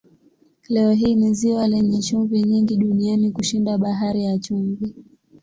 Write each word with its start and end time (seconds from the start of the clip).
Leo 0.69 0.91
hii 0.91 1.15
ni 1.15 1.33
ziwa 1.33 1.67
lenye 1.67 1.99
chumvi 2.01 2.41
nyingi 2.43 2.77
duniani 2.77 3.31
kushinda 3.31 3.77
Bahari 3.77 4.23
ya 4.25 4.39
Chumvi. 4.39 4.95